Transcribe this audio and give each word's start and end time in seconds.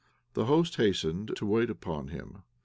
The 0.33 0.45
host 0.45 0.77
hastened 0.77 1.33
to 1.37 1.45
wait 1.45 1.69
upon 1.69 2.07
him. 2.07 2.41